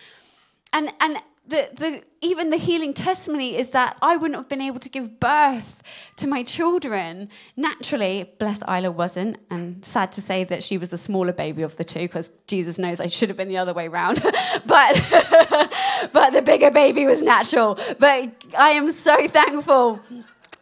[0.72, 4.78] And and the, the, even the healing testimony is that I wouldn't have been able
[4.80, 5.82] to give birth
[6.16, 8.30] to my children naturally.
[8.38, 11.84] Blessed Isla wasn't, and sad to say that she was the smaller baby of the
[11.84, 14.22] two because Jesus knows I should have been the other way around.
[14.22, 14.60] but,
[16.12, 17.78] but the bigger baby was natural.
[17.98, 20.00] But I am so thankful.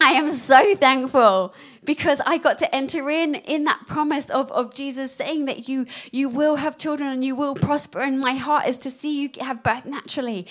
[0.00, 1.54] I am so thankful
[1.88, 5.86] because I got to enter in in that promise of, of Jesus saying that you
[6.12, 9.30] you will have children and you will prosper and my heart is to see you
[9.40, 10.46] have birth naturally.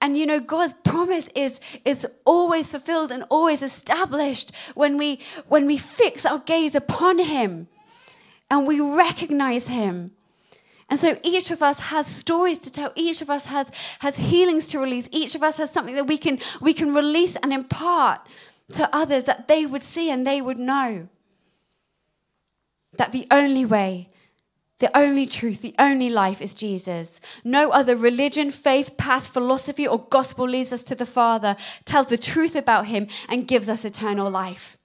[0.00, 5.66] And you know God's promise is is always fulfilled and always established when we when
[5.66, 7.68] we fix our gaze upon him
[8.50, 10.12] and we recognize him.
[10.88, 12.92] And so each of us has stories to tell.
[12.94, 13.70] Each of us has,
[14.00, 15.08] has healings to release.
[15.10, 18.20] Each of us has something that we can, we can release and impart
[18.70, 21.08] to others that they would see and they would know
[22.94, 24.10] that the only way,
[24.78, 27.20] the only truth, the only life is Jesus.
[27.44, 32.18] No other religion, faith, path, philosophy, or gospel leads us to the Father, tells the
[32.18, 34.78] truth about Him, and gives us eternal life.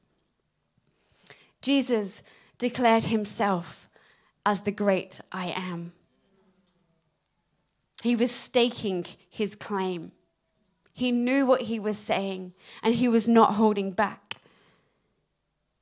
[1.61, 2.23] Jesus
[2.57, 3.89] declared Himself
[4.45, 5.91] as the great I am.
[8.03, 10.11] He was staking his claim.
[10.97, 14.37] He knew what he was saying and he was not holding back.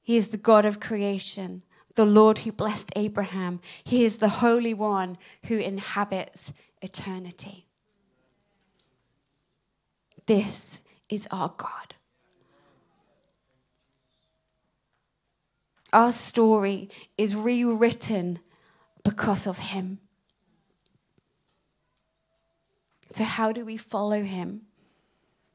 [0.04, 1.64] He is the God of creation,
[1.96, 3.62] the Lord who blessed Abraham.
[3.86, 6.52] He is the Holy One who inhabits
[6.82, 7.66] eternity.
[10.26, 11.96] This is our God.
[15.94, 18.40] Our story is rewritten
[19.06, 20.00] because of Him.
[23.14, 24.64] So, how do we follow Him?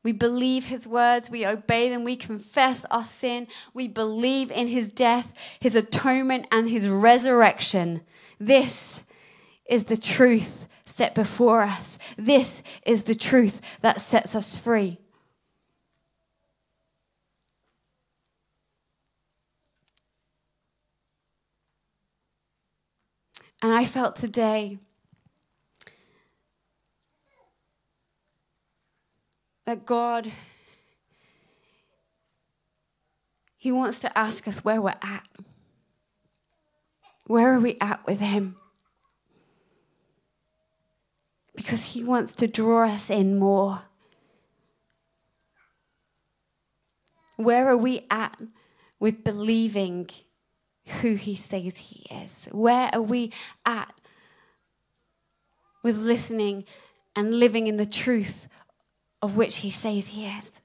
[0.03, 4.90] We believe his words, we obey them, we confess our sin, we believe in his
[4.90, 8.01] death, his atonement, and his resurrection.
[8.38, 9.05] This
[9.68, 11.98] is the truth set before us.
[12.16, 14.98] This is the truth that sets us free.
[23.62, 24.78] And I felt today
[29.70, 30.32] that God,
[33.56, 35.28] He wants to ask us where we're at.
[37.28, 38.56] Where are we at with Him?
[41.54, 43.82] Because He wants to draw us in more.
[47.36, 48.40] Where are we at
[48.98, 50.10] with believing
[51.00, 52.48] who He says He is?
[52.50, 53.30] Where are we
[53.64, 53.94] at
[55.84, 56.64] with listening
[57.14, 58.48] and living in the truth
[59.22, 60.60] of which he says he is.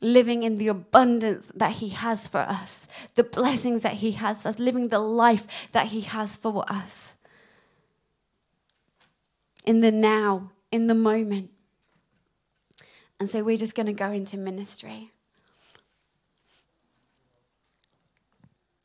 [0.00, 4.48] Living in the abundance that he has for us, the blessings that he has for
[4.48, 7.14] us, living the life that he has for us.
[9.64, 11.50] In the now, in the moment.
[13.18, 15.10] And so we're just going to go into ministry.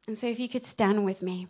[0.08, 1.48] And so if you could stand with me.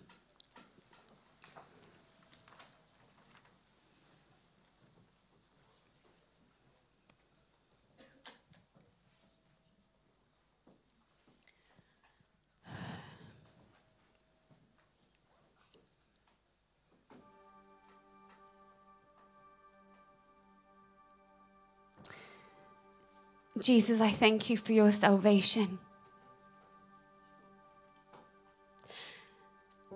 [23.64, 25.80] Jesus, I thank you for your salvation.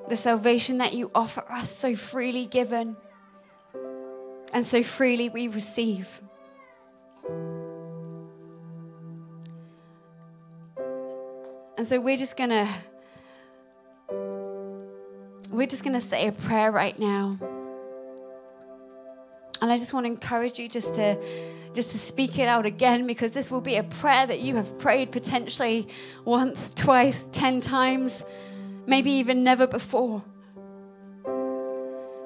[0.07, 2.95] The salvation that you offer us so freely given
[4.53, 6.21] and so freely we receive.
[11.77, 12.67] And so we're just going to
[15.51, 17.37] we're just going to say a prayer right now.
[19.61, 21.21] And I just want to encourage you just to
[21.77, 24.79] just to speak it out again because this will be a prayer that you have
[24.79, 25.87] prayed potentially
[26.25, 28.25] once, twice, ten times,
[28.87, 30.23] maybe even never before.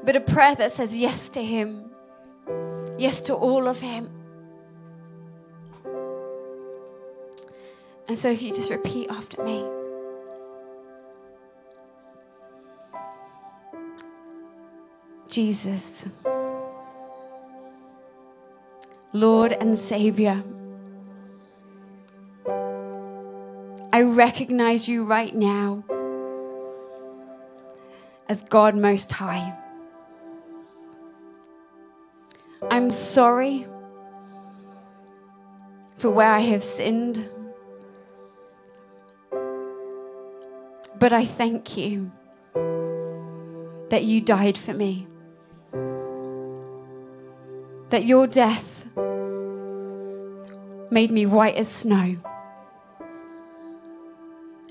[0.05, 1.91] but a prayer that says yes to Him,
[2.97, 4.09] yes to all of Him.
[8.07, 9.65] And so, if you just repeat after me
[15.27, 16.07] Jesus,
[19.13, 20.41] Lord and Savior,
[23.93, 25.83] I recognize you right now
[28.29, 29.53] as God Most High.
[32.69, 33.67] I'm sorry
[35.97, 37.29] for where I have sinned.
[40.97, 42.13] But I thank you
[43.89, 45.07] that you died for me.
[47.89, 48.70] That your death
[50.91, 52.17] made me white as snow.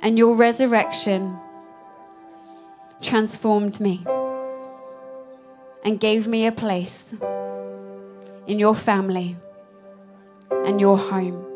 [0.03, 1.39] And your resurrection
[3.03, 4.05] transformed me
[5.83, 7.15] and gave me a place
[8.47, 9.37] in your family
[10.51, 11.47] and your home.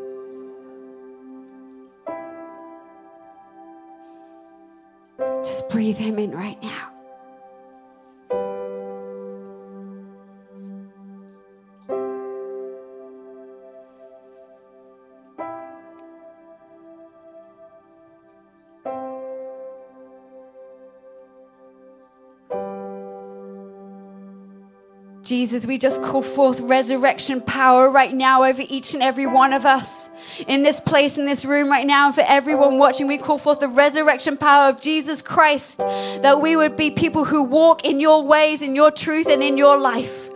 [5.43, 6.94] Just breathe him in right now.
[25.35, 29.65] Jesus, we just call forth resurrection power right now over each and every one of
[29.65, 30.09] us
[30.47, 33.05] in this place, in this room right now, and for everyone watching.
[33.05, 37.43] We call forth the resurrection power of Jesus Christ that we would be people who
[37.43, 40.29] walk in your ways, in your truth, and in your life.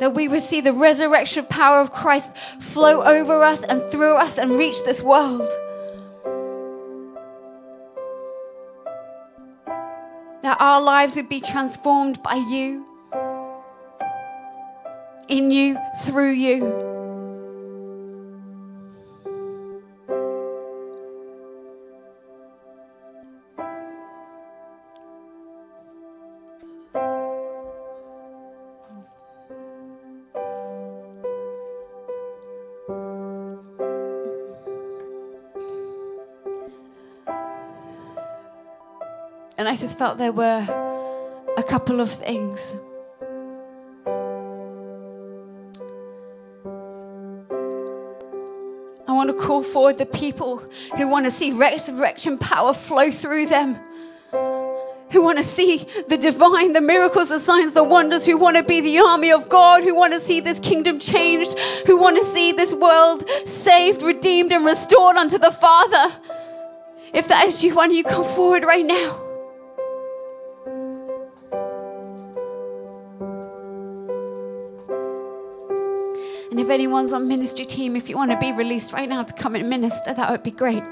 [0.00, 4.36] That we would see the resurrection power of Christ flow over us and through us
[4.36, 5.50] and reach this world.
[10.62, 12.86] Our lives would be transformed by you,
[15.28, 16.91] in you, through you.
[39.72, 40.66] I just felt there were
[41.56, 42.76] a couple of things.
[49.08, 50.58] I want to call forward the people
[50.98, 53.78] who want to see resurrection power flow through them.
[55.12, 58.64] Who want to see the divine, the miracles, the signs, the wonders, who want to
[58.64, 62.24] be the army of God, who want to see this kingdom changed, who want to
[62.24, 66.14] see this world saved, redeemed, and restored unto the Father.
[67.14, 69.31] If that is you, why don't you come forward right now?
[76.72, 79.68] Anyone's on ministry team, if you want to be released right now to come and
[79.68, 80.82] minister, that would be great.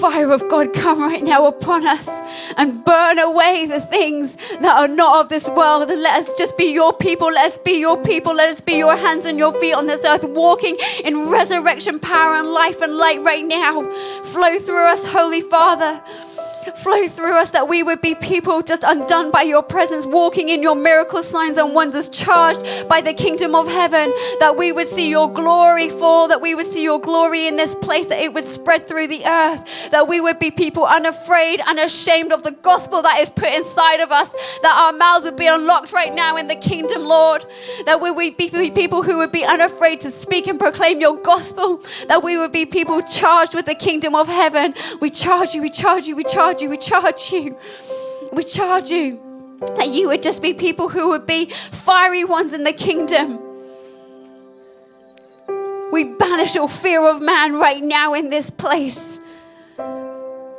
[0.00, 2.08] Fire of God, come right now upon us
[2.56, 5.88] and burn away the things that are not of this world.
[5.88, 7.28] And let us just be your people.
[7.28, 8.34] Let us be your people.
[8.34, 12.34] Let us be your hands and your feet on this earth, walking in resurrection power
[12.34, 13.90] and life and light right now.
[14.22, 16.02] Flow through us, Holy Father
[16.74, 20.62] flow through us, that we would be people just undone by your presence, walking in
[20.62, 25.10] your miracle signs and wonders, charged by the kingdom of heaven, that we would see
[25.10, 28.44] your glory fall, that we would see your glory in this place, that it would
[28.44, 33.18] spread through the earth, that we would be people unafraid, unashamed of the gospel that
[33.20, 36.56] is put inside of us, that our mouths would be unlocked right now in the
[36.56, 37.44] kingdom, Lord,
[37.84, 41.80] that we would be people who would be unafraid to speak and proclaim your gospel,
[42.08, 44.74] that we would be people charged with the kingdom of heaven.
[45.00, 47.56] We charge you, we charge you, we charge you, we charge you,
[48.32, 49.20] we charge you
[49.60, 53.40] that you would just be people who would be fiery ones in the kingdom.
[55.92, 59.20] We banish all fear of man right now in this place.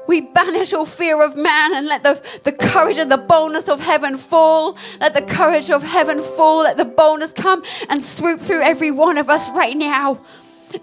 [0.07, 3.81] We banish all fear of man and let the, the courage and the boldness of
[3.81, 4.77] heaven fall.
[5.01, 6.59] Let the courage of heaven fall.
[6.59, 10.21] Let the boldness come and swoop through every one of us right now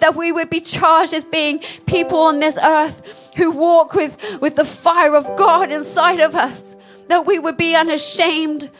[0.00, 4.56] that we would be charged as being people on this earth who walk with, with
[4.56, 6.76] the fire of God inside of us,
[7.08, 8.70] that we would be unashamed,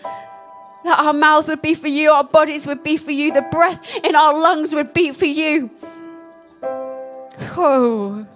[0.85, 3.97] that our mouths would be for you, our bodies would be for you, the breath
[4.05, 5.71] in our lungs would beat for you.
[7.57, 8.27] Oh.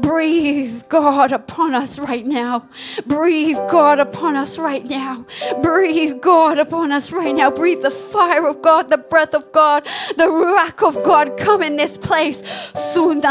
[0.00, 2.68] Breathe, God, upon us right now.
[3.06, 5.24] Breathe, God, upon us right now.
[5.62, 7.50] Breathe, God, upon us right now.
[7.50, 9.84] Breathe the fire of God, the breath of God,
[10.16, 11.36] the ruach of God.
[11.38, 12.72] Come in this place.
[12.96, 13.22] And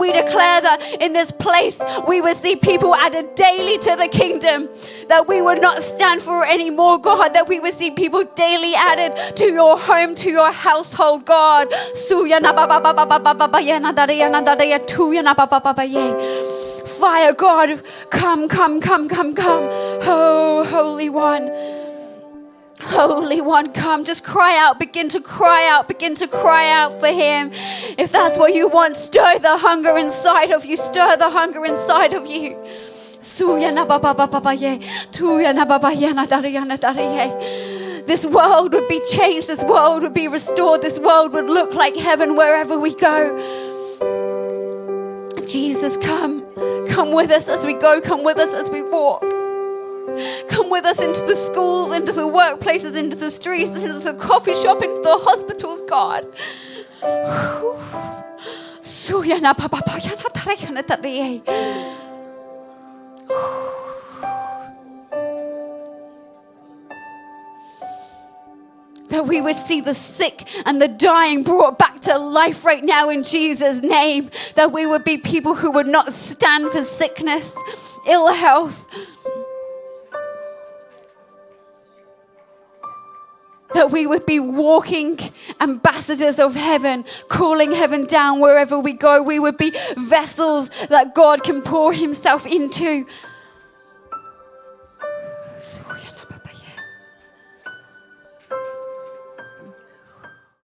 [0.00, 4.68] we declare that in this place we will see people added daily to the kingdom,
[5.08, 9.36] that we would not stand for anymore, God, that we would see people daily added
[9.36, 11.68] to your home, to your household, God.
[15.84, 16.14] Ye.
[16.84, 19.68] Fire, God, come, come, come, come, come.
[20.02, 21.50] Oh, Holy One.
[22.80, 24.04] Holy One, come.
[24.04, 24.78] Just cry out.
[24.78, 25.88] Begin to cry out.
[25.88, 27.50] Begin to cry out for Him.
[27.98, 30.76] If that's what you want, stir the hunger inside of you.
[30.76, 32.56] Stir the hunger inside of you.
[33.20, 34.78] Suyana baba baba ye.
[35.12, 37.81] Tuyana baba yana darayana daraye.
[38.06, 39.48] This world would be changed.
[39.48, 40.82] This world would be restored.
[40.82, 43.38] This world would look like heaven wherever we go.
[45.46, 46.44] Jesus, come.
[46.88, 48.00] Come with us as we go.
[48.00, 49.22] Come with us as we walk.
[50.50, 54.54] Come with us into the schools, into the workplaces, into the streets, into the coffee
[54.54, 56.26] shop, into the hospitals, God.
[69.12, 73.10] that we would see the sick and the dying brought back to life right now
[73.10, 74.30] in Jesus' name.
[74.56, 77.54] That we would be people who would not stand for sickness,
[78.06, 78.88] ill health.
[83.74, 85.18] That we would be walking
[85.60, 89.22] ambassadors of heaven, calling heaven down wherever we go.
[89.22, 93.06] We would be vessels that God can pour Himself into.